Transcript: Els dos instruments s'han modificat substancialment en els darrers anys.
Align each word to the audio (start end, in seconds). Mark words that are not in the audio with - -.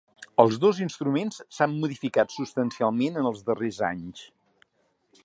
Els 0.43 0.55
dos 0.61 0.79
instruments 0.85 1.37
s'han 1.57 1.75
modificat 1.83 2.33
substancialment 2.37 3.21
en 3.23 3.29
els 3.33 3.45
darrers 3.51 3.81
anys. 3.93 4.29